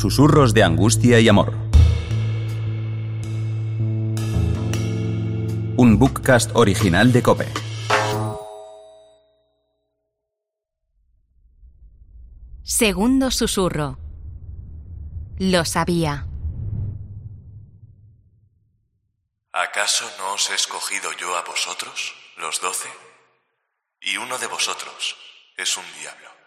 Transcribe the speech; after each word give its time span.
Susurros 0.00 0.54
de 0.54 0.62
angustia 0.62 1.20
y 1.20 1.28
amor. 1.28 1.52
Un 5.76 5.98
bookcast 5.98 6.52
original 6.54 7.12
de 7.12 7.22
Cope. 7.22 7.46
Segundo 12.62 13.30
susurro. 13.30 13.98
Lo 15.38 15.66
sabía. 15.66 16.26
¿Acaso 19.52 20.06
no 20.16 20.32
os 20.32 20.48
he 20.48 20.54
escogido 20.54 21.10
yo 21.20 21.36
a 21.36 21.42
vosotros, 21.42 22.14
los 22.38 22.58
doce? 22.62 22.88
Y 24.00 24.16
uno 24.16 24.38
de 24.38 24.46
vosotros 24.46 25.14
es 25.58 25.76
un 25.76 25.84
diablo. 26.00 26.39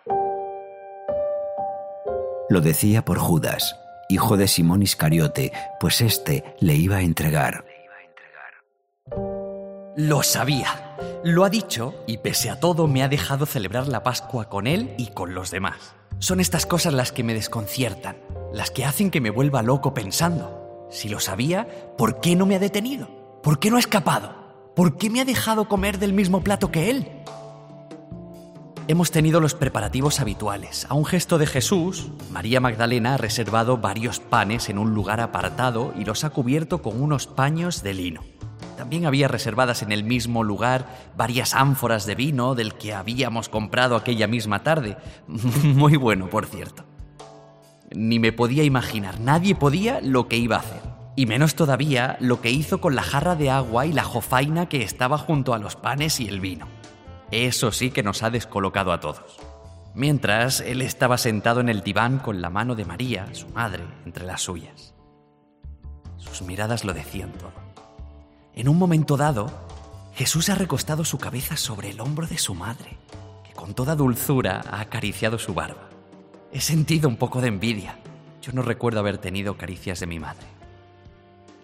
Lo 2.53 2.61
decía 2.61 3.03
por 3.03 3.17
Judas, 3.17 3.77
hijo 4.09 4.37
de 4.37 4.47
Simón 4.47 4.83
Iscariote, 4.83 5.51
pues 5.79 6.01
éste 6.01 6.55
le 6.59 6.75
iba 6.75 6.97
a 6.97 7.01
entregar. 7.01 7.65
Lo 9.97 10.21
sabía. 10.21 10.95
Lo 11.23 11.45
ha 11.45 11.49
dicho 11.49 11.95
y 12.05 12.19
pese 12.19 12.51
a 12.51 12.59
todo 12.59 12.87
me 12.87 13.01
ha 13.01 13.09
dejado 13.09 13.47
celebrar 13.47 13.87
la 13.87 14.03
Pascua 14.03 14.49
con 14.49 14.67
él 14.67 14.93
y 14.99 15.07
con 15.07 15.33
los 15.33 15.49
demás. 15.49 15.95
Son 16.19 16.39
estas 16.39 16.67
cosas 16.67 16.93
las 16.93 17.11
que 17.11 17.23
me 17.23 17.33
desconciertan, 17.33 18.17
las 18.53 18.69
que 18.69 18.85
hacen 18.85 19.09
que 19.09 19.19
me 19.19 19.31
vuelva 19.31 19.63
loco 19.63 19.95
pensando. 19.95 20.87
Si 20.91 21.09
lo 21.09 21.19
sabía, 21.19 21.67
¿por 21.97 22.21
qué 22.21 22.35
no 22.35 22.45
me 22.45 22.57
ha 22.57 22.59
detenido? 22.59 23.09
¿Por 23.41 23.57
qué 23.57 23.71
no 23.71 23.77
ha 23.77 23.79
escapado? 23.79 24.35
¿Por 24.75 24.97
qué 24.97 25.09
me 25.09 25.21
ha 25.21 25.25
dejado 25.25 25.67
comer 25.67 25.97
del 25.97 26.13
mismo 26.13 26.43
plato 26.43 26.69
que 26.69 26.91
él? 26.91 27.23
Hemos 28.89 29.11
tenido 29.11 29.39
los 29.39 29.53
preparativos 29.53 30.19
habituales. 30.19 30.85
A 30.89 30.93
un 30.93 31.05
gesto 31.05 31.37
de 31.37 31.45
Jesús, 31.45 32.09
María 32.31 32.59
Magdalena 32.59 33.13
ha 33.13 33.17
reservado 33.17 33.77
varios 33.77 34.19
panes 34.19 34.67
en 34.67 34.77
un 34.77 34.93
lugar 34.93 35.21
apartado 35.21 35.93
y 35.97 36.03
los 36.03 36.25
ha 36.25 36.31
cubierto 36.31 36.81
con 36.81 37.01
unos 37.01 37.25
paños 37.25 37.81
de 37.81 37.93
lino. 37.93 38.21
También 38.75 39.05
había 39.05 39.29
reservadas 39.29 39.83
en 39.83 39.93
el 39.93 40.03
mismo 40.03 40.43
lugar 40.43 41.13
varias 41.15 41.53
ánforas 41.53 42.05
de 42.05 42.15
vino 42.15 42.55
del 42.55 42.73
que 42.73 42.93
habíamos 42.93 43.47
comprado 43.47 43.95
aquella 43.95 44.27
misma 44.27 44.63
tarde. 44.63 44.97
Muy 45.27 45.95
bueno, 45.95 46.29
por 46.29 46.45
cierto. 46.45 46.83
Ni 47.95 48.19
me 48.19 48.33
podía 48.33 48.63
imaginar, 48.63 49.21
nadie 49.21 49.55
podía 49.55 50.01
lo 50.01 50.27
que 50.27 50.35
iba 50.35 50.57
a 50.57 50.59
hacer. 50.59 50.81
Y 51.15 51.25
menos 51.25 51.55
todavía 51.55 52.17
lo 52.19 52.41
que 52.41 52.51
hizo 52.51 52.81
con 52.81 52.95
la 52.95 53.03
jarra 53.03 53.35
de 53.35 53.49
agua 53.49 53.85
y 53.85 53.93
la 53.93 54.03
jofaina 54.03 54.67
que 54.67 54.83
estaba 54.83 55.17
junto 55.17 55.53
a 55.53 55.59
los 55.59 55.77
panes 55.77 56.19
y 56.19 56.27
el 56.27 56.41
vino. 56.41 56.67
Eso 57.33 57.71
sí 57.71 57.89
que 57.89 58.03
nos 58.03 58.21
ha 58.21 58.29
descolocado 58.29 58.91
a 58.91 58.99
todos. 58.99 59.39
Mientras, 59.95 60.59
él 60.59 60.83
estaba 60.83 61.17
sentado 61.17 61.61
en 61.61 61.69
el 61.69 61.81
diván 61.81 62.19
con 62.19 62.43
la 62.43 62.51
mano 62.51 62.75
de 62.75 62.85
María, 62.85 63.27
su 63.33 63.47
madre, 63.47 63.83
entre 64.05 64.23
las 64.23 64.43
suyas. 64.43 64.93
Sus 66.17 66.43
miradas 66.43 66.85
lo 66.85 66.93
decían 66.93 67.31
todo. 67.31 67.51
En 68.53 68.69
un 68.69 68.77
momento 68.77 69.17
dado, 69.17 69.51
Jesús 70.13 70.49
ha 70.49 70.55
recostado 70.55 71.03
su 71.05 71.17
cabeza 71.17 71.57
sobre 71.57 71.89
el 71.89 72.01
hombro 72.01 72.27
de 72.27 72.37
su 72.37 72.53
madre, 72.53 72.99
que 73.43 73.53
con 73.53 73.73
toda 73.73 73.95
dulzura 73.95 74.61
ha 74.69 74.81
acariciado 74.81 75.39
su 75.39 75.55
barba. 75.55 75.89
He 76.51 76.61
sentido 76.61 77.09
un 77.09 77.17
poco 77.17 77.41
de 77.41 77.47
envidia. 77.47 77.97
Yo 78.43 78.51
no 78.51 78.61
recuerdo 78.61 78.99
haber 78.99 79.17
tenido 79.17 79.57
caricias 79.57 79.99
de 79.99 80.05
mi 80.05 80.19
madre. 80.19 80.45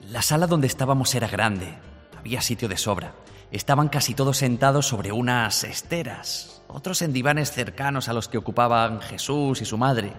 La 0.01 0.23
sala 0.23 0.47
donde 0.47 0.65
estábamos 0.65 1.13
era 1.13 1.27
grande, 1.27 1.77
había 2.17 2.41
sitio 2.41 2.67
de 2.67 2.77
sobra. 2.77 3.13
Estaban 3.51 3.89
casi 3.89 4.13
todos 4.13 4.37
sentados 4.37 4.85
sobre 4.85 5.11
unas 5.11 5.63
esteras, 5.63 6.61
otros 6.67 7.01
en 7.01 7.13
divanes 7.13 7.51
cercanos 7.51 8.07
a 8.07 8.13
los 8.13 8.27
que 8.27 8.37
ocupaban 8.37 9.01
Jesús 9.01 9.61
y 9.61 9.65
su 9.65 9.77
madre. 9.77 10.13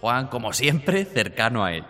Juan, 0.00 0.26
como 0.26 0.52
siempre, 0.52 1.04
cercano 1.04 1.64
a 1.64 1.72
él. 1.74 1.84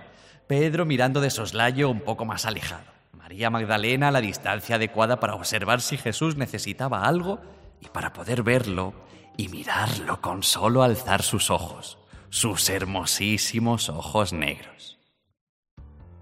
Pedro 0.46 0.84
mirando 0.84 1.22
de 1.22 1.30
soslayo 1.30 1.88
un 1.88 2.00
poco 2.00 2.26
más 2.26 2.44
alejado. 2.44 2.84
María 3.16 3.48
Magdalena 3.48 4.08
a 4.08 4.10
la 4.10 4.20
distancia 4.20 4.76
adecuada 4.76 5.18
para 5.18 5.34
observar 5.34 5.80
si 5.80 5.96
Jesús 5.96 6.36
necesitaba 6.36 7.06
algo 7.06 7.40
y 7.80 7.86
para 7.86 8.12
poder 8.12 8.42
verlo 8.42 8.92
y 9.38 9.48
mirarlo 9.48 10.20
con 10.20 10.42
solo 10.42 10.82
alzar 10.82 11.22
sus 11.22 11.50
ojos, 11.50 11.96
sus 12.28 12.68
hermosísimos 12.68 13.88
ojos 13.88 14.34
negros. 14.34 14.98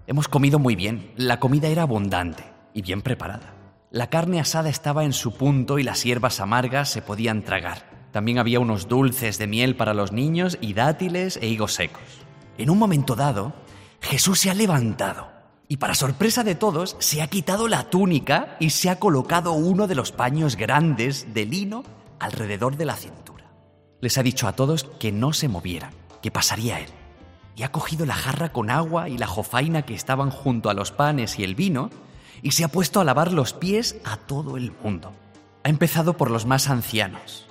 Hemos 0.07 0.29
comido 0.29 0.59
muy 0.59 0.77
bien, 0.77 1.11
la 1.17 1.41
comida 1.41 1.67
era 1.67 1.81
abundante 1.81 2.45
y 2.73 2.81
bien 2.81 3.01
preparada. 3.01 3.60
La 3.91 4.09
carne 4.09 4.39
asada 4.39 4.69
estaba 4.69 5.03
en 5.03 5.11
su 5.11 5.33
punto 5.33 5.77
y 5.77 5.83
las 5.83 6.05
hierbas 6.05 6.39
amargas 6.39 6.89
se 6.89 7.01
podían 7.01 7.43
tragar. 7.43 8.07
También 8.13 8.39
había 8.39 8.61
unos 8.61 8.87
dulces 8.87 9.37
de 9.37 9.47
miel 9.47 9.75
para 9.75 9.93
los 9.93 10.13
niños 10.13 10.57
y 10.61 10.71
dátiles 10.71 11.35
e 11.35 11.47
higos 11.47 11.73
secos. 11.73 12.01
En 12.57 12.69
un 12.69 12.79
momento 12.79 13.17
dado, 13.17 13.51
Jesús 13.99 14.39
se 14.39 14.49
ha 14.49 14.53
levantado 14.53 15.27
y 15.67 15.75
para 15.75 15.93
sorpresa 15.93 16.45
de 16.45 16.55
todos 16.55 16.95
se 16.99 17.21
ha 17.21 17.27
quitado 17.27 17.67
la 17.67 17.89
túnica 17.89 18.55
y 18.61 18.69
se 18.69 18.89
ha 18.89 18.97
colocado 18.97 19.51
uno 19.51 19.87
de 19.87 19.95
los 19.95 20.13
paños 20.13 20.55
grandes 20.55 21.33
de 21.33 21.45
lino 21.45 21.83
alrededor 22.17 22.77
de 22.77 22.85
la 22.85 22.95
cintura. 22.95 23.51
Les 23.99 24.17
ha 24.17 24.23
dicho 24.23 24.47
a 24.47 24.53
todos 24.53 24.85
que 25.01 25.11
no 25.11 25.33
se 25.33 25.49
movieran, 25.49 25.91
que 26.21 26.31
pasaría 26.31 26.79
él. 26.79 26.89
Y 27.57 27.63
ha 27.63 27.73
cogido 27.73 28.05
la 28.05 28.15
jarra 28.15 28.53
con 28.53 28.69
agua 28.69 29.09
y 29.09 29.17
la 29.17 29.27
jofaina 29.27 29.81
que 29.81 29.95
estaban 29.95 30.29
junto 30.29 30.69
a 30.69 30.73
los 30.73 30.93
panes 30.93 31.37
y 31.37 31.43
el 31.43 31.55
vino 31.55 31.89
y 32.41 32.51
se 32.51 32.63
ha 32.63 32.67
puesto 32.67 32.99
a 32.99 33.03
lavar 33.03 33.31
los 33.31 33.53
pies 33.53 33.95
a 34.03 34.17
todo 34.17 34.57
el 34.57 34.71
mundo. 34.83 35.13
Ha 35.63 35.69
empezado 35.69 36.17
por 36.17 36.31
los 36.31 36.45
más 36.45 36.69
ancianos, 36.69 37.47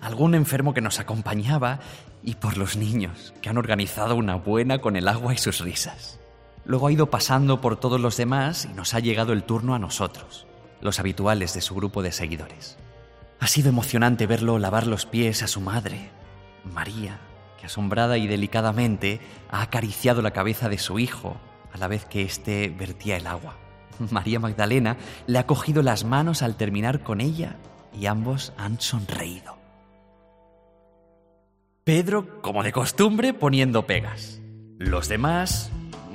algún 0.00 0.34
enfermo 0.34 0.74
que 0.74 0.80
nos 0.80 0.98
acompañaba 0.98 1.80
y 2.22 2.34
por 2.34 2.56
los 2.56 2.76
niños, 2.76 3.34
que 3.40 3.48
han 3.48 3.58
organizado 3.58 4.16
una 4.16 4.34
buena 4.34 4.78
con 4.78 4.96
el 4.96 5.08
agua 5.08 5.34
y 5.34 5.38
sus 5.38 5.60
risas. 5.60 6.18
Luego 6.64 6.86
ha 6.86 6.92
ido 6.92 7.10
pasando 7.10 7.60
por 7.60 7.76
todos 7.76 8.00
los 8.00 8.16
demás 8.16 8.68
y 8.70 8.74
nos 8.74 8.94
ha 8.94 9.00
llegado 9.00 9.32
el 9.32 9.44
turno 9.44 9.74
a 9.74 9.78
nosotros, 9.78 10.46
los 10.80 10.98
habituales 11.00 11.54
de 11.54 11.60
su 11.60 11.74
grupo 11.74 12.02
de 12.02 12.12
seguidores. 12.12 12.78
Ha 13.40 13.48
sido 13.48 13.68
emocionante 13.68 14.26
verlo 14.26 14.58
lavar 14.58 14.86
los 14.86 15.06
pies 15.06 15.42
a 15.42 15.48
su 15.48 15.60
madre, 15.60 16.10
María, 16.64 17.18
que 17.58 17.66
asombrada 17.66 18.18
y 18.18 18.28
delicadamente 18.28 19.20
ha 19.50 19.62
acariciado 19.62 20.22
la 20.22 20.30
cabeza 20.30 20.68
de 20.68 20.78
su 20.78 21.00
hijo 21.00 21.36
a 21.72 21.78
la 21.78 21.88
vez 21.88 22.04
que 22.04 22.22
éste 22.22 22.68
vertía 22.68 23.16
el 23.16 23.26
agua. 23.26 23.56
María 24.10 24.40
Magdalena 24.40 24.96
le 25.26 25.38
ha 25.38 25.46
cogido 25.46 25.82
las 25.82 26.04
manos 26.04 26.42
al 26.42 26.56
terminar 26.56 27.02
con 27.02 27.20
ella 27.20 27.56
y 27.98 28.06
ambos 28.06 28.52
han 28.56 28.80
sonreído. 28.80 29.56
Pedro, 31.84 32.40
como 32.42 32.62
de 32.62 32.72
costumbre, 32.72 33.34
poniendo 33.34 33.86
pegas. 33.86 34.40
Los 34.78 35.08
demás, 35.08 35.70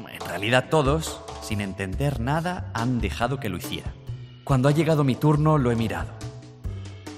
en 0.09 0.27
realidad 0.27 0.69
todos, 0.69 1.21
sin 1.41 1.61
entender 1.61 2.19
nada, 2.19 2.71
han 2.73 2.99
dejado 2.99 3.39
que 3.39 3.49
lo 3.49 3.57
hiciera. 3.57 3.94
Cuando 4.44 4.69
ha 4.69 4.71
llegado 4.71 5.03
mi 5.03 5.15
turno 5.15 5.57
lo 5.57 5.71
he 5.71 5.75
mirado. 5.75 6.13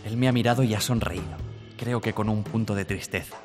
Él 0.04 0.18
me 0.18 0.28
ha 0.28 0.32
mirado 0.32 0.64
y 0.64 0.74
ha 0.74 0.82
sonreído, 0.82 1.38
creo 1.78 2.02
que 2.02 2.14
con 2.14 2.28
un 2.28 2.44
punto 2.44 2.74
de 2.74 2.86
tristeza. 2.86 3.38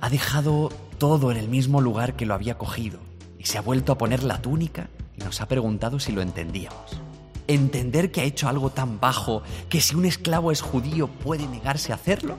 Ha 0.00 0.08
dejado 0.08 0.68
todo 0.98 1.32
en 1.32 1.36
el 1.36 1.48
mismo 1.48 1.80
lugar 1.80 2.14
que 2.14 2.26
lo 2.26 2.34
había 2.34 2.56
cogido 2.56 3.00
y 3.38 3.46
se 3.46 3.58
ha 3.58 3.62
vuelto 3.62 3.90
a 3.90 3.98
poner 3.98 4.22
la 4.22 4.40
túnica 4.40 4.88
y 5.18 5.24
nos 5.24 5.40
ha 5.40 5.48
preguntado 5.48 5.98
si 5.98 6.12
lo 6.12 6.22
entendíamos. 6.22 7.00
¿Entender 7.46 8.12
que 8.12 8.20
ha 8.20 8.24
hecho 8.24 8.48
algo 8.48 8.70
tan 8.70 9.00
bajo 9.00 9.42
que 9.68 9.80
si 9.80 9.96
un 9.96 10.04
esclavo 10.04 10.52
es 10.52 10.60
judío 10.60 11.08
puede 11.08 11.46
negarse 11.46 11.92
a 11.92 11.96
hacerlo? 11.96 12.36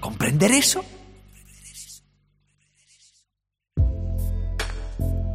¿Comprender 0.00 0.52
eso? 0.52 0.84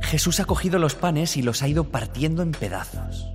Jesús 0.01 0.39
ha 0.39 0.45
cogido 0.45 0.79
los 0.79 0.95
panes 0.95 1.35
y 1.35 1.41
los 1.41 1.63
ha 1.63 1.67
ido 1.67 1.85
partiendo 1.85 2.43
en 2.43 2.51
pedazos. 2.51 3.27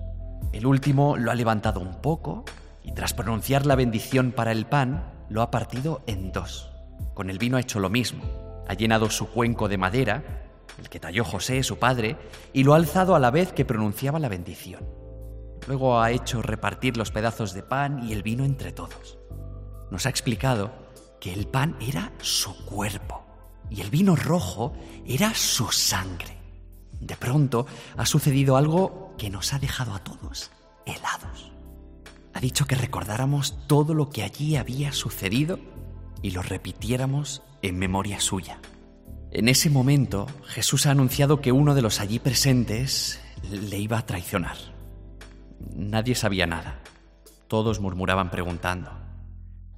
El 0.52 0.66
último 0.66 1.16
lo 1.16 1.30
ha 1.30 1.34
levantado 1.34 1.80
un 1.80 2.00
poco 2.00 2.44
y 2.84 2.92
tras 2.92 3.12
pronunciar 3.12 3.66
la 3.66 3.74
bendición 3.74 4.32
para 4.32 4.52
el 4.52 4.66
pan, 4.66 5.12
lo 5.28 5.42
ha 5.42 5.50
partido 5.50 6.02
en 6.06 6.32
dos. 6.32 6.70
Con 7.14 7.28
el 7.28 7.38
vino 7.38 7.56
ha 7.56 7.60
hecho 7.60 7.80
lo 7.80 7.90
mismo. 7.90 8.24
Ha 8.68 8.74
llenado 8.74 9.10
su 9.10 9.28
cuenco 9.28 9.68
de 9.68 9.78
madera, 9.78 10.49
el 10.78 10.88
que 10.88 11.00
talló 11.00 11.24
José, 11.24 11.62
su 11.62 11.78
padre, 11.78 12.16
y 12.52 12.64
lo 12.64 12.72
ha 12.72 12.76
alzado 12.76 13.14
a 13.14 13.20
la 13.20 13.30
vez 13.30 13.52
que 13.52 13.64
pronunciaba 13.64 14.18
la 14.18 14.28
bendición. 14.28 14.86
Luego 15.66 16.00
ha 16.00 16.10
hecho 16.10 16.42
repartir 16.42 16.96
los 16.96 17.10
pedazos 17.10 17.52
de 17.52 17.62
pan 17.62 18.06
y 18.06 18.12
el 18.12 18.22
vino 18.22 18.44
entre 18.44 18.72
todos. 18.72 19.18
Nos 19.90 20.06
ha 20.06 20.10
explicado 20.10 20.72
que 21.20 21.32
el 21.32 21.46
pan 21.46 21.76
era 21.80 22.12
su 22.20 22.64
cuerpo 22.64 23.24
y 23.68 23.80
el 23.80 23.90
vino 23.90 24.16
rojo 24.16 24.72
era 25.06 25.34
su 25.34 25.70
sangre. 25.70 26.38
De 26.98 27.16
pronto 27.16 27.66
ha 27.96 28.06
sucedido 28.06 28.56
algo 28.56 29.14
que 29.16 29.30
nos 29.30 29.52
ha 29.52 29.58
dejado 29.58 29.94
a 29.94 30.02
todos 30.02 30.50
helados. 30.86 31.52
Ha 32.32 32.40
dicho 32.40 32.64
que 32.66 32.74
recordáramos 32.74 33.66
todo 33.66 33.94
lo 33.94 34.10
que 34.10 34.22
allí 34.22 34.56
había 34.56 34.92
sucedido 34.92 35.58
y 36.22 36.30
lo 36.30 36.42
repitiéramos 36.42 37.42
en 37.62 37.78
memoria 37.78 38.20
suya. 38.20 38.60
En 39.32 39.48
ese 39.48 39.70
momento, 39.70 40.26
Jesús 40.46 40.86
ha 40.86 40.90
anunciado 40.90 41.40
que 41.40 41.52
uno 41.52 41.74
de 41.74 41.82
los 41.82 42.00
allí 42.00 42.18
presentes 42.18 43.20
le 43.50 43.78
iba 43.78 43.98
a 43.98 44.06
traicionar. 44.06 44.56
Nadie 45.74 46.14
sabía 46.14 46.46
nada. 46.46 46.80
Todos 47.46 47.80
murmuraban 47.80 48.30
preguntando. 48.30 48.90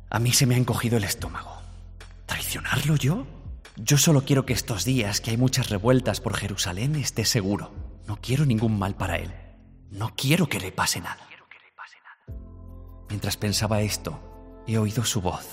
A 0.09 0.19
mí 0.19 0.33
se 0.33 0.47
me 0.47 0.55
ha 0.55 0.59
encogido 0.59 0.97
el 0.97 1.05
estómago. 1.05 1.61
¿Traicionarlo 2.27 2.97
yo? 2.97 3.27
Yo 3.77 3.99
solo 3.99 4.25
quiero 4.25 4.47
que 4.47 4.53
estos 4.53 4.85
días, 4.85 5.21
que 5.21 5.31
hay 5.31 5.37
muchas 5.37 5.71
revueltas 5.71 6.21
por 6.21 6.35
Jerusalén, 6.35 6.97
esté 6.97 7.25
seguro. 7.25 7.73
No 8.07 8.17
quiero 8.21 8.45
ningún 8.45 8.79
mal 8.79 8.95
para 8.95 9.19
él. 9.19 9.33
No 9.91 10.15
quiero 10.17 10.49
que 10.49 10.61
le 10.61 10.73
pase 10.73 11.01
nada. 11.01 11.29
Mientras 13.09 13.37
pensaba 13.37 13.83
esto, 13.83 14.19
he 14.67 14.79
oído 14.79 15.05
su 15.05 15.21
voz, 15.21 15.47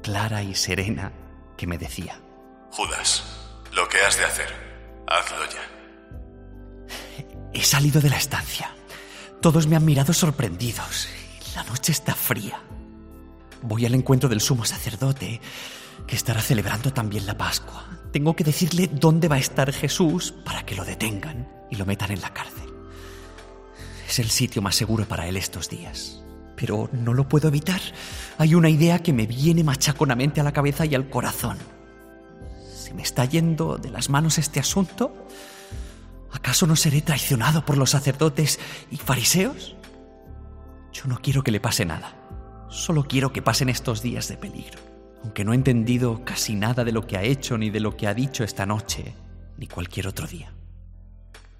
clara 0.00 0.44
y 0.44 0.54
serena, 0.54 1.12
que 1.56 1.66
me 1.66 1.76
decía, 1.76 2.20
Judas, 2.70 3.39
lo 3.80 3.88
que 3.88 3.98
has 4.06 4.18
de 4.18 4.24
hacer, 4.24 4.48
hazlo 5.06 5.38
ya. 5.46 5.64
He 7.54 7.62
salido 7.62 8.02
de 8.02 8.10
la 8.10 8.18
estancia. 8.18 8.74
Todos 9.40 9.66
me 9.66 9.76
han 9.76 9.86
mirado 9.86 10.12
sorprendidos. 10.12 11.08
La 11.54 11.64
noche 11.64 11.92
está 11.92 12.14
fría. 12.14 12.60
Voy 13.62 13.86
al 13.86 13.94
encuentro 13.94 14.28
del 14.28 14.42
sumo 14.42 14.66
sacerdote, 14.66 15.40
que 16.06 16.14
estará 16.14 16.42
celebrando 16.42 16.92
también 16.92 17.24
la 17.24 17.38
Pascua. 17.38 17.86
Tengo 18.12 18.36
que 18.36 18.44
decirle 18.44 18.90
dónde 18.92 19.28
va 19.28 19.36
a 19.36 19.46
estar 19.46 19.72
Jesús 19.72 20.34
para 20.44 20.66
que 20.66 20.74
lo 20.74 20.84
detengan 20.84 21.48
y 21.70 21.76
lo 21.76 21.86
metan 21.86 22.10
en 22.10 22.20
la 22.20 22.34
cárcel. 22.34 22.68
Es 24.06 24.18
el 24.18 24.28
sitio 24.28 24.60
más 24.60 24.76
seguro 24.76 25.06
para 25.06 25.26
él 25.26 25.38
estos 25.38 25.70
días. 25.70 26.22
Pero 26.54 26.90
no 26.92 27.14
lo 27.14 27.26
puedo 27.26 27.48
evitar. 27.48 27.80
Hay 28.36 28.54
una 28.54 28.68
idea 28.68 28.98
que 28.98 29.14
me 29.14 29.26
viene 29.26 29.64
machaconamente 29.64 30.42
a 30.42 30.44
la 30.44 30.52
cabeza 30.52 30.84
y 30.84 30.94
al 30.94 31.08
corazón. 31.08 31.79
¿Se 32.90 32.94
me 32.96 33.02
está 33.02 33.24
yendo 33.24 33.78
de 33.78 33.88
las 33.88 34.10
manos 34.10 34.36
este 34.38 34.58
asunto? 34.58 35.14
¿Acaso 36.32 36.66
no 36.66 36.74
seré 36.74 37.02
traicionado 37.02 37.64
por 37.64 37.78
los 37.78 37.90
sacerdotes 37.90 38.58
y 38.90 38.96
fariseos? 38.96 39.76
Yo 40.92 41.04
no 41.06 41.20
quiero 41.22 41.44
que 41.44 41.52
le 41.52 41.60
pase 41.60 41.84
nada. 41.84 42.16
Solo 42.68 43.04
quiero 43.04 43.32
que 43.32 43.42
pasen 43.42 43.68
estos 43.68 44.02
días 44.02 44.26
de 44.26 44.38
peligro. 44.38 44.80
Aunque 45.22 45.44
no 45.44 45.52
he 45.52 45.54
entendido 45.54 46.24
casi 46.24 46.56
nada 46.56 46.82
de 46.82 46.90
lo 46.90 47.06
que 47.06 47.16
ha 47.16 47.22
hecho 47.22 47.56
ni 47.58 47.70
de 47.70 47.78
lo 47.78 47.96
que 47.96 48.08
ha 48.08 48.12
dicho 48.14 48.42
esta 48.42 48.66
noche, 48.66 49.14
ni 49.56 49.68
cualquier 49.68 50.08
otro 50.08 50.26
día. 50.26 50.52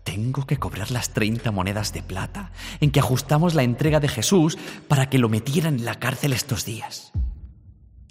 Tengo 0.03 0.49
que 0.49 0.56
cobrar 0.56 0.91
las 0.91 1.11
30 1.11 1.53
monedas 1.53 1.93
de 1.93 2.03
plata 2.03 2.50
en 2.81 2.91
que 2.91 2.99
ajustamos 2.99 3.55
la 3.55 3.62
entrega 3.62 4.00
de 4.00 4.09
Jesús 4.09 4.59
para 4.88 5.09
que 5.09 5.19
lo 5.19 5.29
metieran 5.29 5.77
en 5.77 5.85
la 5.85 6.00
cárcel 6.00 6.32
estos 6.32 6.65
días. 6.65 7.12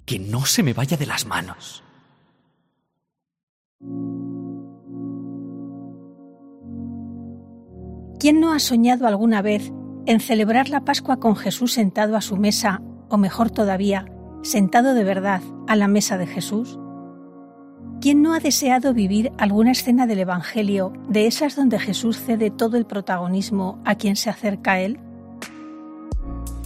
Que 0.06 0.18
no 0.18 0.46
se 0.46 0.62
me 0.62 0.72
vaya 0.72 0.96
de 0.96 1.04
las 1.04 1.26
manos. 1.26 1.84
¿Quién 8.20 8.38
no 8.38 8.52
ha 8.52 8.58
soñado 8.58 9.06
alguna 9.06 9.40
vez 9.40 9.72
en 10.04 10.20
celebrar 10.20 10.68
la 10.68 10.84
Pascua 10.84 11.16
con 11.16 11.36
Jesús 11.36 11.72
sentado 11.72 12.18
a 12.18 12.20
su 12.20 12.36
mesa, 12.36 12.82
o 13.08 13.16
mejor 13.16 13.50
todavía, 13.50 14.04
sentado 14.42 14.92
de 14.92 15.04
verdad 15.04 15.40
a 15.66 15.74
la 15.74 15.88
mesa 15.88 16.18
de 16.18 16.26
Jesús? 16.26 16.78
¿Quién 18.02 18.20
no 18.20 18.34
ha 18.34 18.38
deseado 18.38 18.92
vivir 18.92 19.32
alguna 19.38 19.72
escena 19.72 20.06
del 20.06 20.18
Evangelio, 20.18 20.92
de 21.08 21.26
esas 21.26 21.56
donde 21.56 21.78
Jesús 21.78 22.18
cede 22.18 22.50
todo 22.50 22.76
el 22.76 22.84
protagonismo 22.84 23.80
a 23.86 23.94
quien 23.94 24.16
se 24.16 24.28
acerca 24.28 24.72
a 24.72 24.80
Él? 24.80 25.00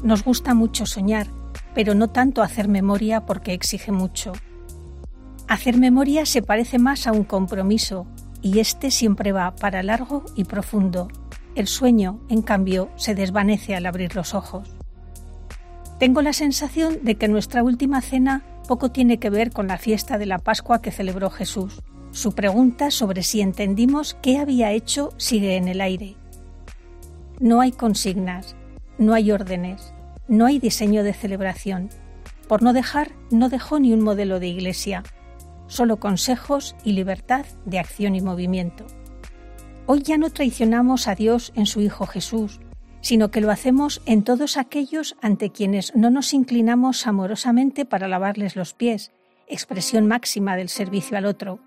Nos 0.02 0.24
gusta 0.24 0.54
mucho 0.54 0.86
soñar, 0.86 1.28
pero 1.72 1.94
no 1.94 2.10
tanto 2.10 2.42
hacer 2.42 2.66
memoria 2.66 3.26
porque 3.26 3.52
exige 3.52 3.92
mucho. 3.92 4.32
Hacer 5.54 5.78
memoria 5.78 6.26
se 6.26 6.42
parece 6.42 6.80
más 6.80 7.06
a 7.06 7.12
un 7.12 7.22
compromiso, 7.22 8.08
y 8.42 8.58
este 8.58 8.90
siempre 8.90 9.30
va 9.30 9.54
para 9.54 9.84
largo 9.84 10.24
y 10.34 10.42
profundo, 10.42 11.06
el 11.54 11.68
sueño, 11.68 12.18
en 12.28 12.42
cambio, 12.42 12.90
se 12.96 13.14
desvanece 13.14 13.76
al 13.76 13.86
abrir 13.86 14.16
los 14.16 14.34
ojos. 14.34 14.68
Tengo 16.00 16.22
la 16.22 16.32
sensación 16.32 17.04
de 17.04 17.14
que 17.14 17.28
nuestra 17.28 17.62
última 17.62 18.00
cena 18.00 18.42
poco 18.66 18.90
tiene 18.90 19.18
que 19.18 19.30
ver 19.30 19.52
con 19.52 19.68
la 19.68 19.78
fiesta 19.78 20.18
de 20.18 20.26
la 20.26 20.40
Pascua 20.40 20.82
que 20.82 20.90
celebró 20.90 21.30
Jesús. 21.30 21.82
Su 22.10 22.32
pregunta 22.32 22.90
sobre 22.90 23.22
si 23.22 23.40
entendimos 23.40 24.16
qué 24.22 24.38
había 24.38 24.72
hecho 24.72 25.12
sigue 25.18 25.54
en 25.54 25.68
el 25.68 25.80
aire. 25.80 26.16
No 27.38 27.60
hay 27.60 27.70
consignas, 27.70 28.56
no 28.98 29.14
hay 29.14 29.30
órdenes, 29.30 29.94
no 30.26 30.46
hay 30.46 30.58
diseño 30.58 31.04
de 31.04 31.14
celebración. 31.14 31.90
Por 32.48 32.60
no 32.64 32.72
dejar, 32.72 33.12
no 33.30 33.48
dejó 33.48 33.78
ni 33.78 33.92
un 33.92 34.00
modelo 34.00 34.40
de 34.40 34.48
iglesia, 34.48 35.04
solo 35.66 35.98
consejos 35.98 36.76
y 36.84 36.92
libertad 36.92 37.46
de 37.64 37.78
acción 37.78 38.14
y 38.14 38.20
movimiento. 38.20 38.86
Hoy 39.86 40.02
ya 40.02 40.16
no 40.16 40.30
traicionamos 40.30 41.08
a 41.08 41.14
Dios 41.14 41.52
en 41.54 41.66
su 41.66 41.80
Hijo 41.80 42.06
Jesús, 42.06 42.60
sino 43.00 43.30
que 43.30 43.42
lo 43.42 43.50
hacemos 43.50 44.00
en 44.06 44.22
todos 44.22 44.56
aquellos 44.56 45.16
ante 45.20 45.50
quienes 45.50 45.94
no 45.94 46.08
nos 46.08 46.32
inclinamos 46.32 47.06
amorosamente 47.06 47.84
para 47.84 48.08
lavarles 48.08 48.56
los 48.56 48.72
pies, 48.72 49.12
expresión 49.46 50.06
máxima 50.06 50.56
del 50.56 50.70
servicio 50.70 51.18
al 51.18 51.26
otro. 51.26 51.58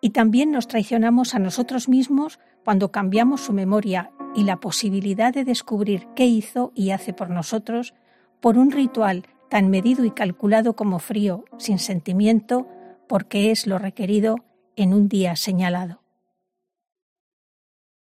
Y 0.00 0.10
también 0.10 0.50
nos 0.50 0.66
traicionamos 0.66 1.36
a 1.36 1.38
nosotros 1.38 1.88
mismos 1.88 2.40
cuando 2.64 2.90
cambiamos 2.90 3.42
su 3.42 3.52
memoria 3.52 4.10
y 4.34 4.42
la 4.42 4.56
posibilidad 4.56 5.32
de 5.32 5.44
descubrir 5.44 6.08
qué 6.16 6.26
hizo 6.26 6.72
y 6.74 6.90
hace 6.90 7.12
por 7.12 7.30
nosotros 7.30 7.94
por 8.40 8.58
un 8.58 8.72
ritual 8.72 9.26
tan 9.48 9.70
medido 9.70 10.04
y 10.04 10.10
calculado 10.10 10.74
como 10.74 10.98
frío, 10.98 11.44
sin 11.58 11.78
sentimiento, 11.78 12.66
porque 13.10 13.50
es 13.50 13.66
lo 13.66 13.80
requerido 13.80 14.36
en 14.76 14.94
un 14.94 15.08
día 15.08 15.34
señalado. 15.34 16.00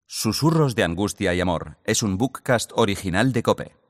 Susurros 0.06 0.74
de 0.74 0.82
Angustia 0.82 1.34
y 1.34 1.42
Amor 1.42 1.76
es 1.84 2.02
un 2.02 2.16
bookcast 2.16 2.72
original 2.74 3.34
de 3.34 3.42
Cope. 3.42 3.83